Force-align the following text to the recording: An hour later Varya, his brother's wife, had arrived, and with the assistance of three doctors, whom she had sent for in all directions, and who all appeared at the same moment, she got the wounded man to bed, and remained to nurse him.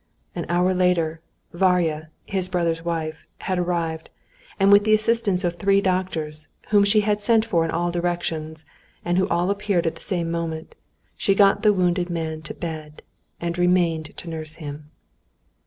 An 0.33 0.47
hour 0.49 0.73
later 0.73 1.21
Varya, 1.53 2.09
his 2.25 2.49
brother's 2.49 2.83
wife, 2.83 3.23
had 3.41 3.59
arrived, 3.59 4.09
and 4.59 4.71
with 4.71 4.83
the 4.83 4.95
assistance 4.95 5.43
of 5.43 5.57
three 5.57 5.79
doctors, 5.79 6.47
whom 6.69 6.83
she 6.83 7.01
had 7.01 7.19
sent 7.19 7.45
for 7.45 7.63
in 7.63 7.69
all 7.69 7.91
directions, 7.91 8.65
and 9.05 9.19
who 9.19 9.29
all 9.29 9.51
appeared 9.51 9.85
at 9.85 9.93
the 9.93 10.01
same 10.01 10.31
moment, 10.31 10.73
she 11.15 11.35
got 11.35 11.61
the 11.61 11.71
wounded 11.71 12.09
man 12.09 12.41
to 12.41 12.55
bed, 12.55 13.03
and 13.39 13.59
remained 13.59 14.17
to 14.17 14.27
nurse 14.27 14.55
him. 14.55 14.89